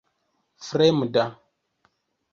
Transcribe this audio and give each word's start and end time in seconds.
fremda 0.67 1.25